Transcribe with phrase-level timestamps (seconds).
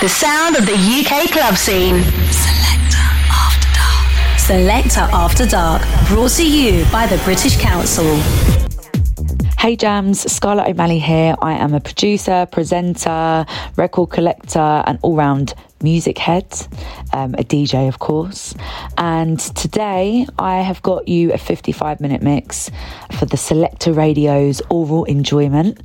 [0.00, 2.04] The sound of the UK club scene.
[2.30, 4.38] Selector After Dark.
[4.38, 8.04] Selector After Dark, brought to you by the British Council.
[9.58, 11.34] Hey Jams, Scarlett O'Malley here.
[11.42, 16.46] I am a producer, presenter, record collector, and all round music head,
[17.12, 18.54] um, a DJ, of course.
[18.98, 22.70] And today I have got you a 55 minute mix
[23.18, 25.80] for the Selector Radio's Oral Enjoyment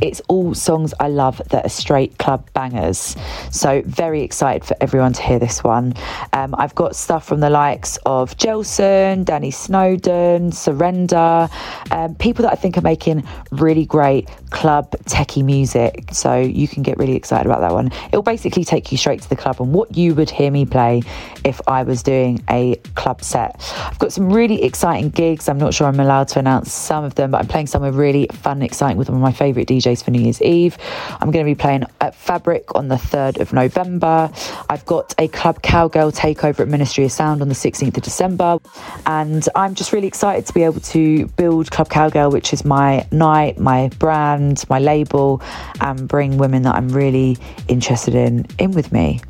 [0.00, 3.16] it's all songs I love that are straight club bangers.
[3.50, 5.94] So, very excited for everyone to hear this one.
[6.32, 11.50] Um, I've got stuff from the likes of Jelsen, Danny Snowden, Serenda,
[11.90, 16.08] um, people that I think are making really great club techie music.
[16.12, 17.90] So, you can get really excited about that one.
[18.08, 21.02] It'll basically take you straight to the club and what you would hear me play
[21.44, 23.56] if I was doing a club set.
[23.84, 25.48] I've got some really exciting gigs.
[25.48, 28.26] I'm not sure I'm allowed to announce some of them, but I'm playing somewhere really
[28.32, 30.76] fun and exciting with one of my favourite DJs DJs for New Year's Eve.
[31.20, 34.30] I'm going to be playing at Fabric on the 3rd of November.
[34.68, 38.58] I've got a Club Cowgirl takeover at Ministry of Sound on the 16th of December.
[39.06, 43.06] And I'm just really excited to be able to build Club Cowgirl, which is my
[43.10, 45.42] night, my brand, my label,
[45.80, 47.36] and bring women that I'm really
[47.68, 49.20] interested in in with me.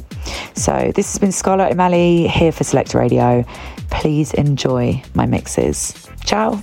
[0.54, 3.44] So this has been Scarlett O'Malley here for Select Radio.
[3.90, 6.08] Please enjoy my mixes.
[6.24, 6.60] Ciao.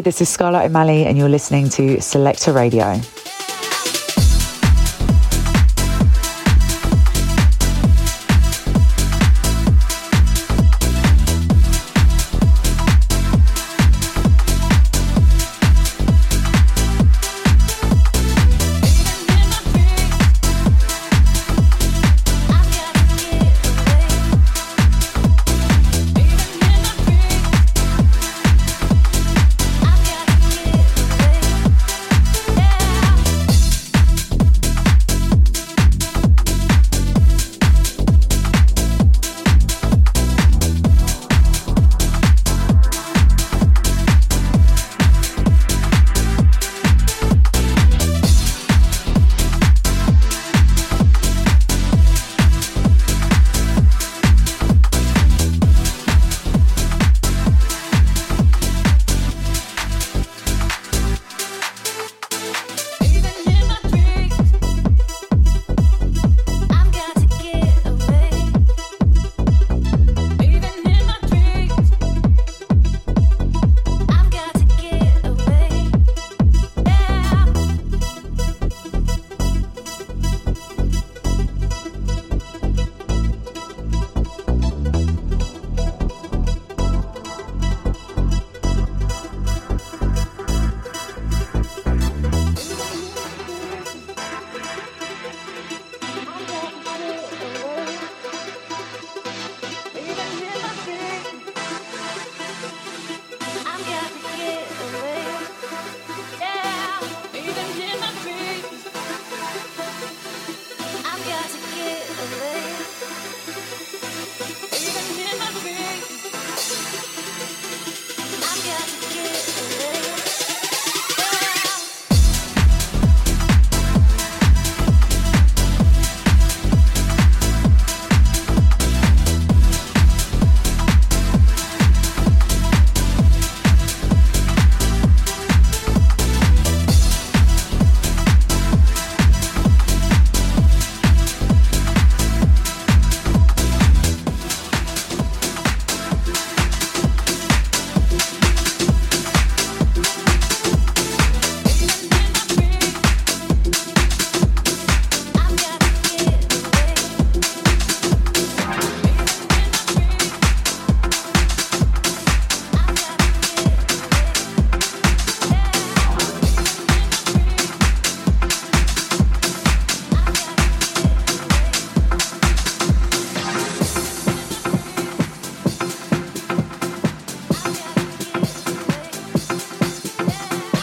[0.00, 2.98] This is Scarlett O'Malley, and you're listening to Selector Radio.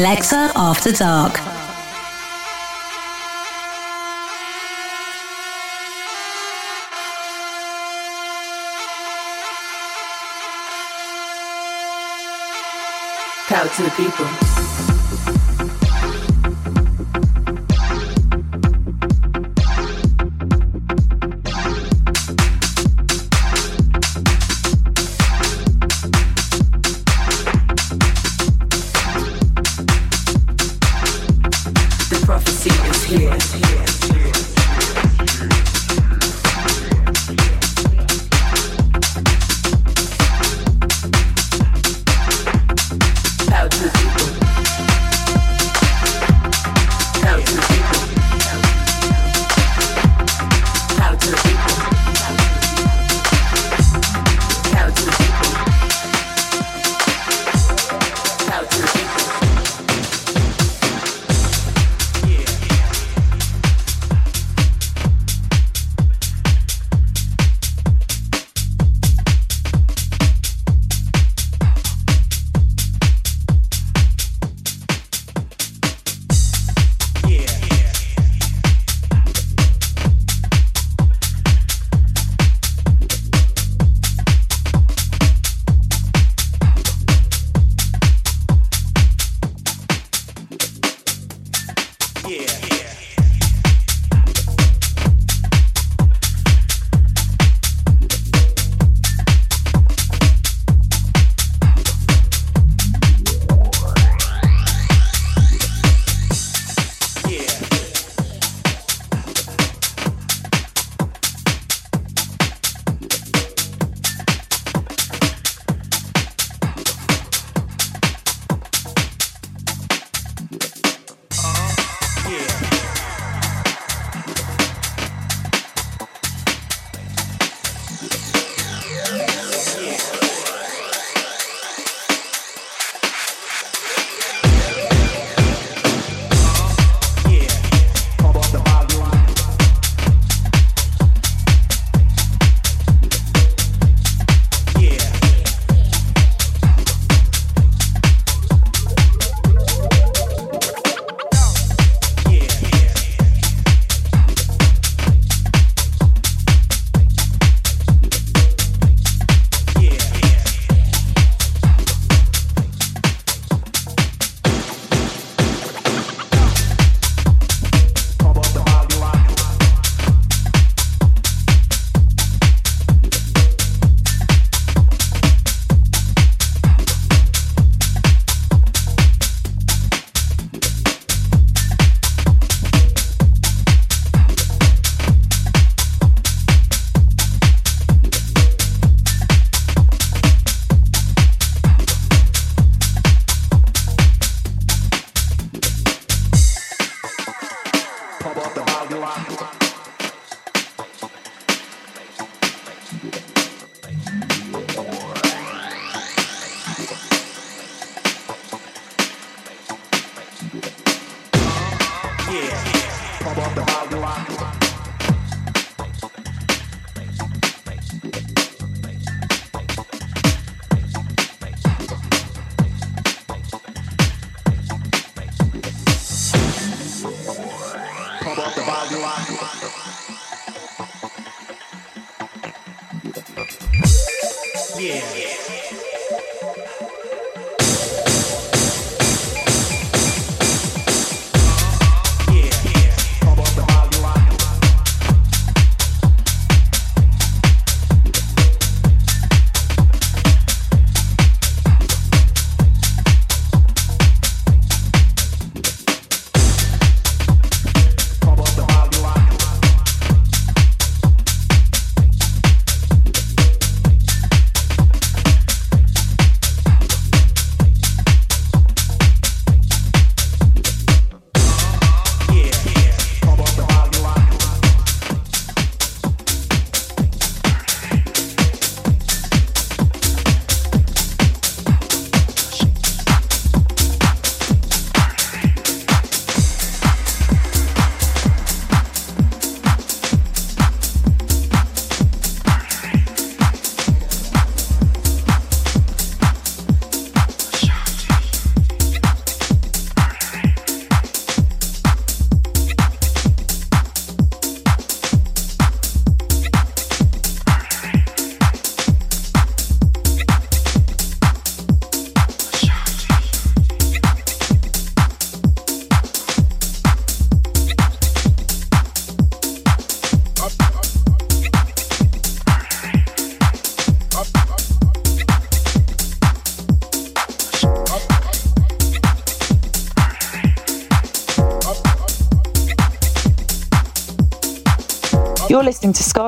[0.00, 1.34] Selector After Dark.
[13.46, 14.59] Power to the people.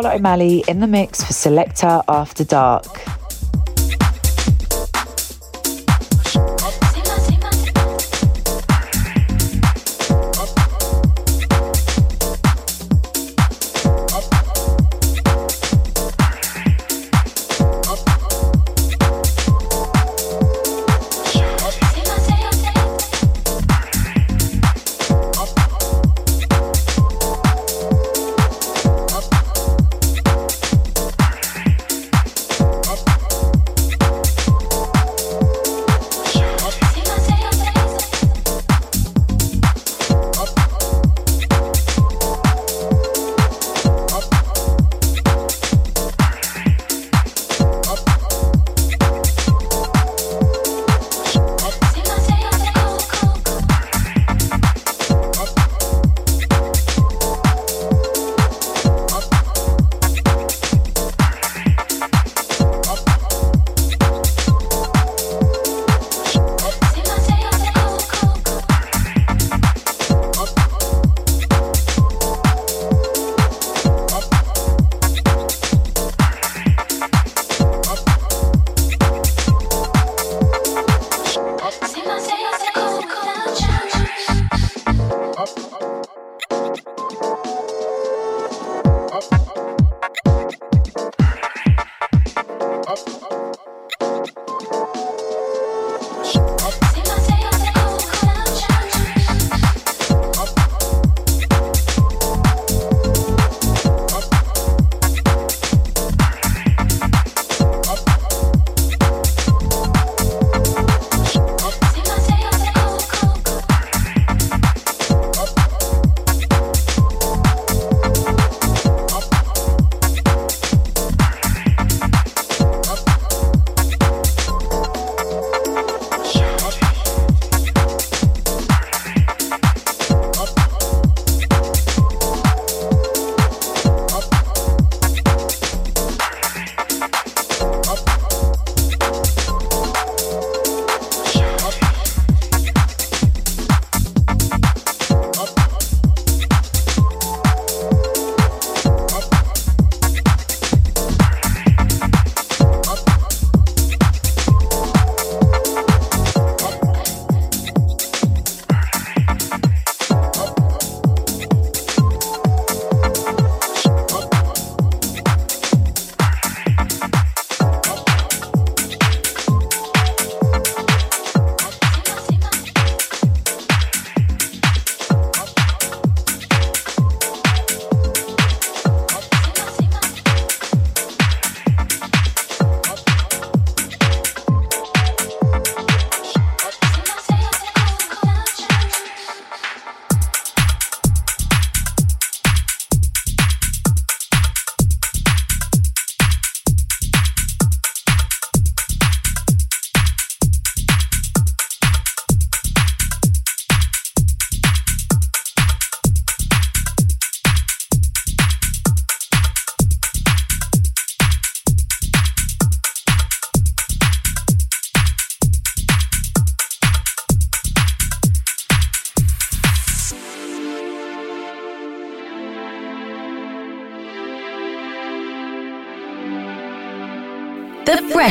[0.03, 3.02] Scarlett O'Malley in the mix for Selector After Dark.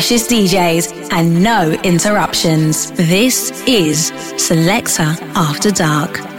[0.02, 2.90] Freshest DJs and no interruptions.
[2.94, 6.31] This is Selector After Dark.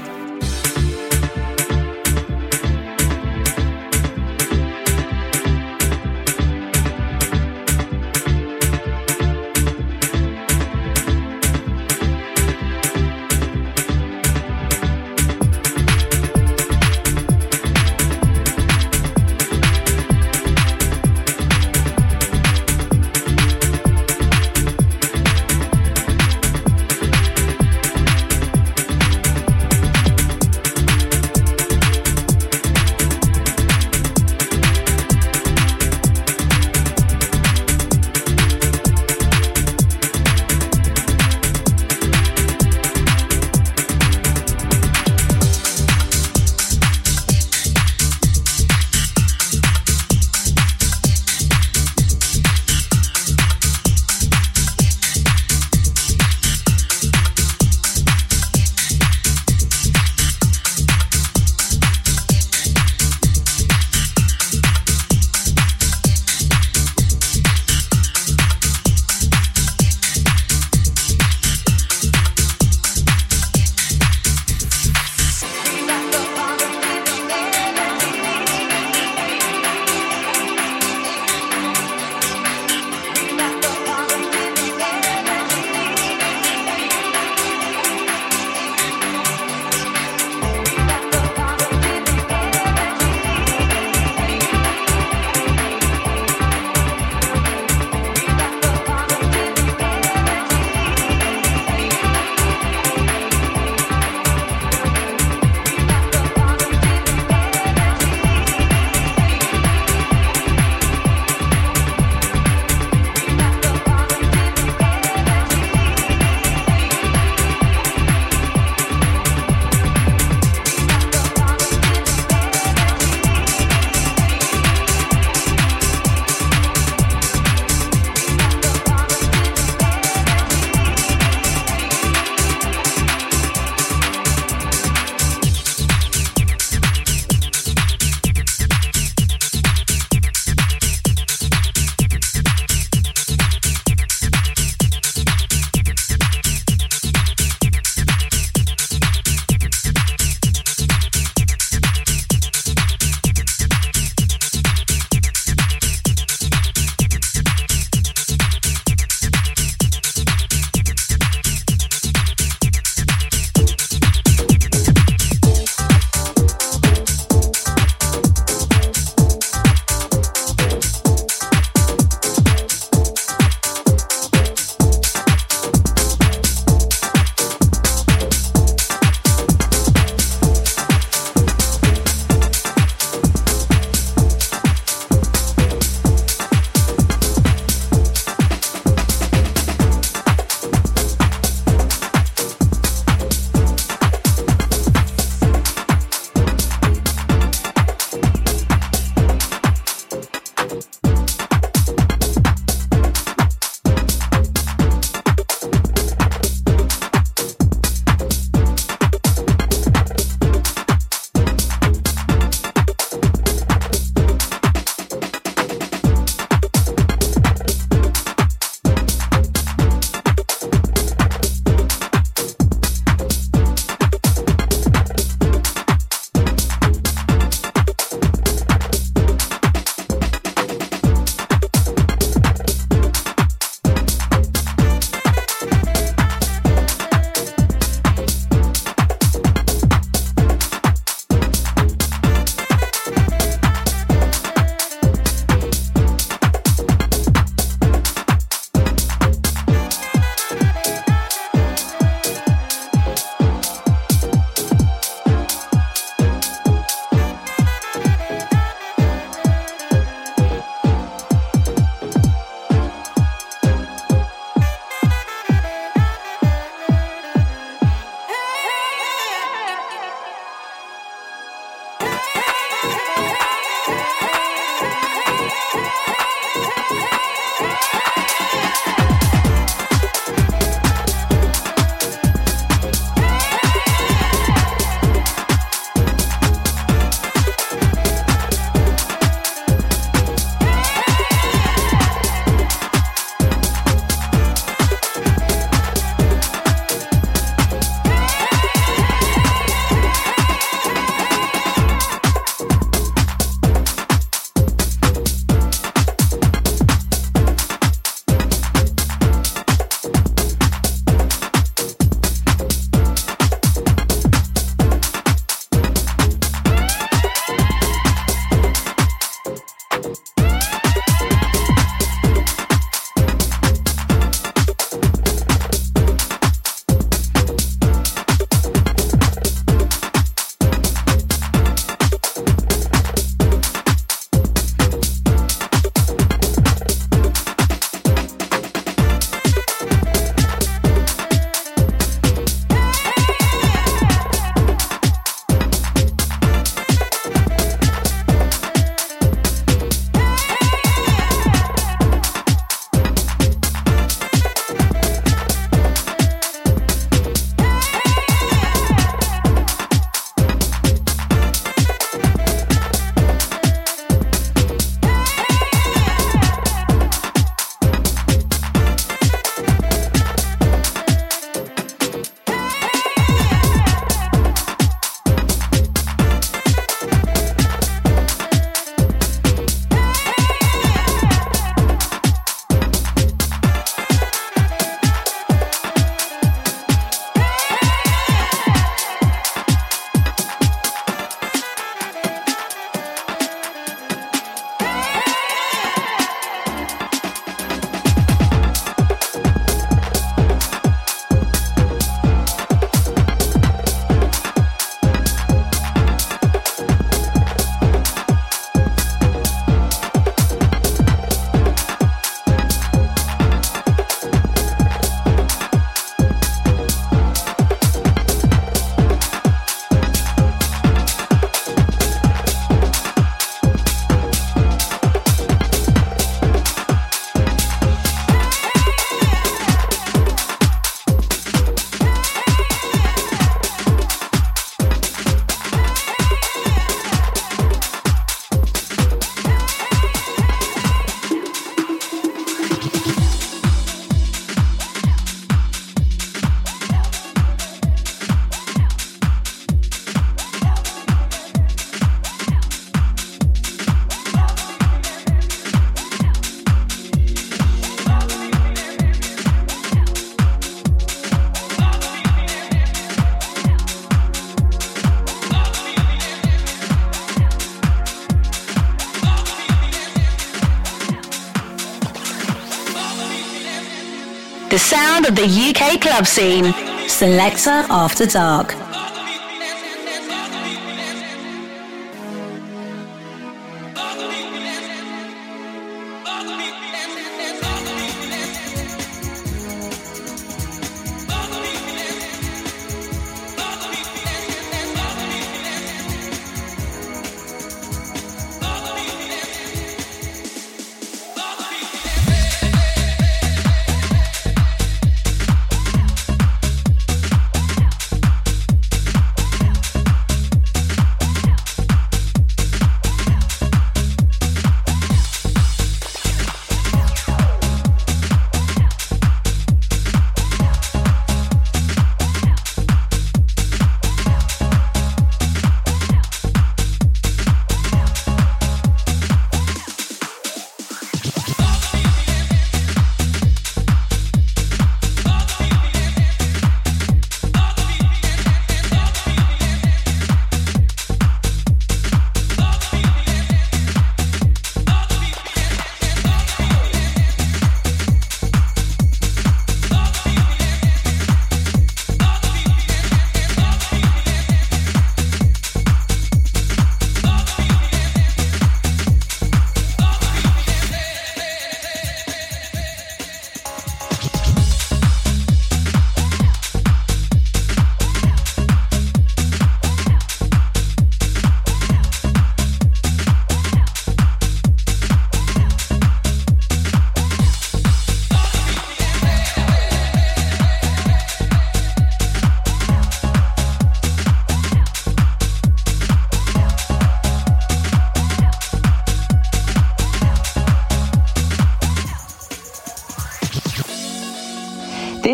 [475.02, 476.72] Sound of the UK club scene.
[477.08, 478.81] Selector After Dark.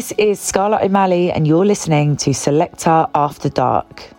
[0.09, 4.18] This is Scarlett O'Malley, and you're listening to Selector After Dark.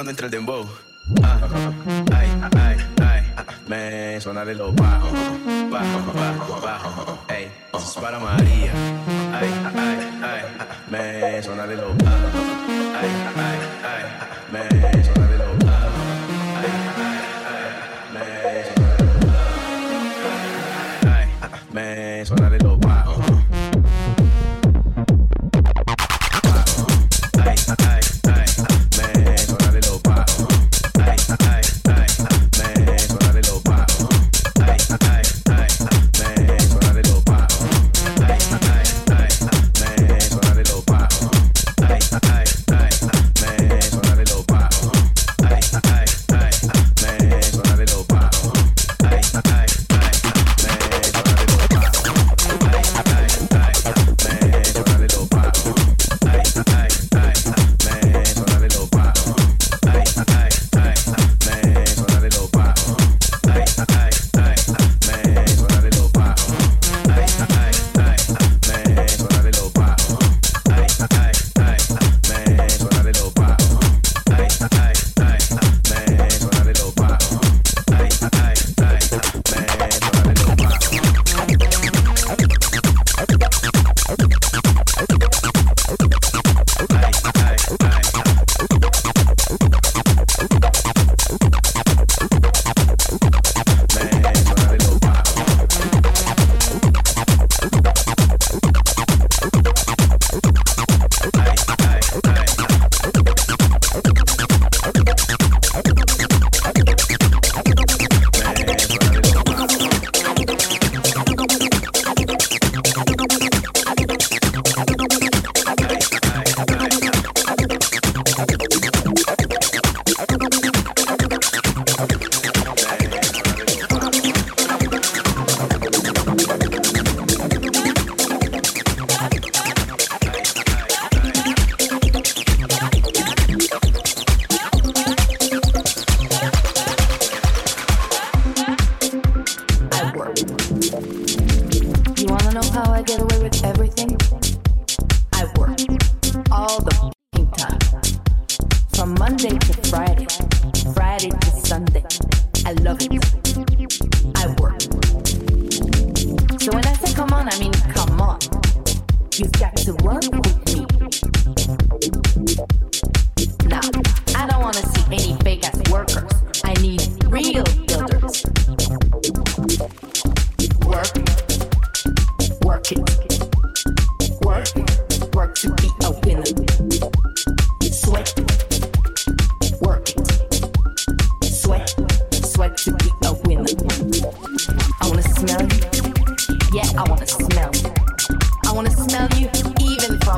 [0.00, 0.66] cuando entra el dembow.
[1.22, 1.38] Ah,
[2.14, 3.22] ay, ay, ay,
[3.68, 5.10] me suena de lo bajo,
[5.70, 7.18] bajo, bajo, bajo.
[7.28, 8.72] Ey, es para María.
[9.30, 10.42] Ay, ay, ay,
[10.90, 12.38] me suena de lo bajo.
[12.98, 14.04] Ay, ay, ay,
[14.50, 15.29] me suena de lo bajo.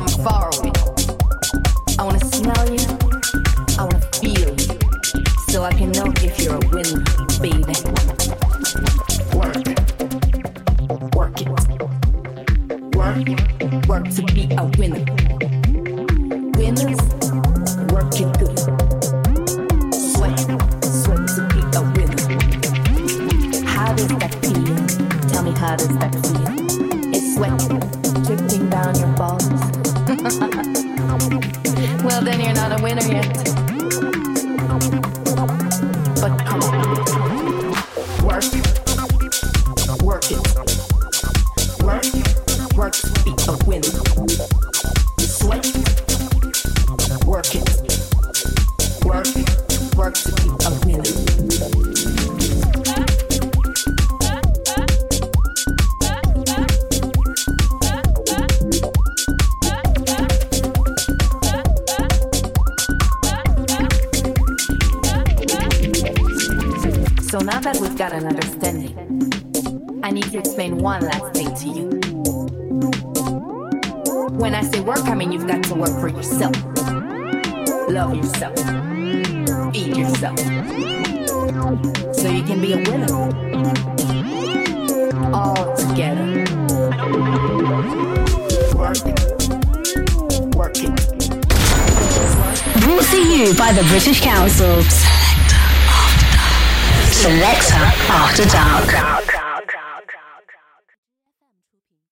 [0.05, 0.72] I'm far away.